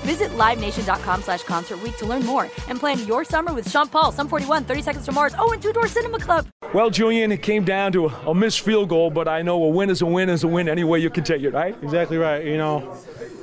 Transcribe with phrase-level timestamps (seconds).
[0.00, 4.12] Visit LiveNation.com slash Concert Week to learn more and plan your summer with Sean Paul,
[4.12, 6.46] Sum 41, 30 Seconds to Mars, oh, and Two Door Cinema Club.
[6.72, 9.68] Well, Julian, it came down to a, a missed field goal, but I know a
[9.68, 11.76] win is a win is a win any way you can take it, right?
[11.82, 12.44] Exactly right.
[12.44, 12.96] You know,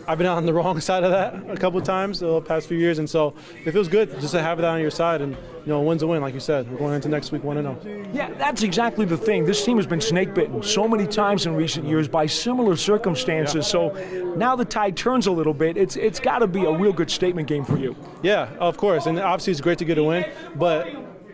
[0.08, 2.78] I've been on the wrong side of that a couple of times the past few
[2.78, 3.34] years, and so
[3.66, 5.22] it feels good just to have that on your side.
[5.22, 6.72] And you know, a win's a win, like you said.
[6.72, 8.08] We're going into next week one and zero.
[8.14, 9.44] Yeah, that's exactly the thing.
[9.44, 13.56] This team has been snake bitten so many times in recent years by similar circumstances.
[13.56, 13.62] Yeah.
[13.62, 15.76] So now the tide turns a little bit.
[15.76, 17.96] It's it's got to be a real good statement game for you.
[18.24, 20.88] Yeah, of course, and obviously it's great to get a win, but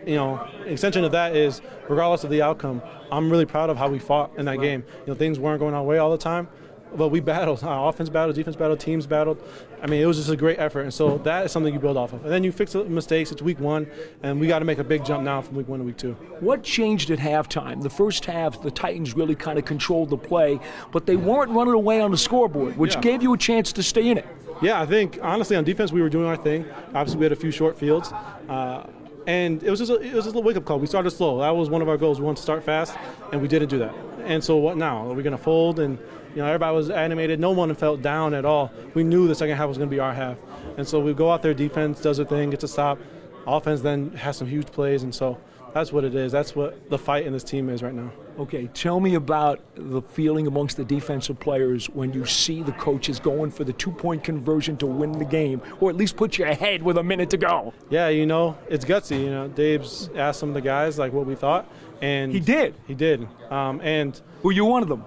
[0.07, 3.89] you know, extension of that is regardless of the outcome, I'm really proud of how
[3.89, 4.83] we fought in that game.
[5.01, 6.47] You know, things weren't going our way all the time,
[6.95, 7.63] but we battled.
[7.63, 9.41] Our offense battled, defense battled, teams battled.
[9.81, 11.97] I mean, it was just a great effort, and so that is something you build
[11.97, 12.23] off of.
[12.23, 13.31] And then you fix the mistakes.
[13.31, 13.87] It's week one,
[14.21, 16.13] and we got to make a big jump now from week one to week two.
[16.39, 17.81] What changed at halftime?
[17.81, 20.59] The first half, the Titans really kind of controlled the play,
[20.91, 23.01] but they weren't running away on the scoreboard, which yeah.
[23.01, 24.27] gave you a chance to stay in it.
[24.61, 26.65] Yeah, I think honestly on defense we were doing our thing.
[26.93, 28.11] Obviously, we had a few short fields.
[28.47, 28.87] Uh,
[29.27, 30.79] and it was just a, it was just a wake up call.
[30.79, 31.39] We started slow.
[31.39, 32.19] That was one of our goals.
[32.19, 32.95] We wanted to start fast,
[33.31, 33.93] and we didn't do that.
[34.25, 35.09] And so what now?
[35.09, 35.79] Are we going to fold?
[35.79, 35.97] And
[36.35, 37.39] you know, everybody was animated.
[37.39, 38.71] No one felt down at all.
[38.93, 40.37] We knew the second half was going to be our half,
[40.77, 41.53] and so we go out there.
[41.53, 42.99] Defense does their thing, gets a stop.
[43.45, 45.37] Offense then has some huge plays, and so
[45.73, 46.31] that's what it is.
[46.31, 48.11] That's what the fight in this team is right now.
[48.39, 53.19] Okay, tell me about the feeling amongst the defensive players when you see the coaches
[53.19, 56.45] going for the two point conversion to win the game, or at least put you
[56.45, 57.73] ahead with a minute to go.
[57.89, 59.19] Yeah, you know, it's gutsy.
[59.19, 61.69] You know, Dave's asked some of the guys like what we thought,
[62.01, 62.75] and he did.
[62.87, 63.27] He did.
[63.51, 65.03] Um, and were you one of them?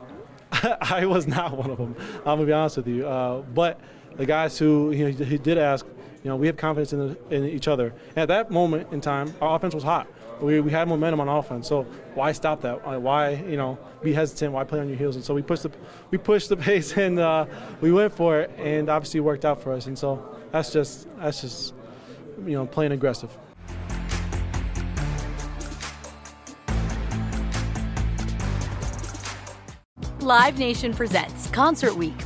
[0.80, 1.96] I was not one of them.
[2.18, 3.06] I'm gonna be honest with you.
[3.06, 3.80] Uh, but
[4.16, 5.86] the guys who you know, he did ask,
[6.26, 7.94] you know, we have confidence in, the, in each other.
[8.08, 10.08] And at that moment in time, our offense was hot
[10.40, 11.68] we, we had momentum on offense.
[11.68, 13.00] So why stop that?
[13.00, 14.52] Why you know be hesitant?
[14.52, 15.16] Why play on your heels?
[15.16, 15.70] And so we pushed the
[16.10, 17.46] we pushed the pace and uh,
[17.80, 19.86] we went for it, and obviously it worked out for us.
[19.86, 21.74] And so that's just that's just
[22.44, 23.30] you know playing aggressive.
[30.20, 32.25] Live Nation presents Concert Week.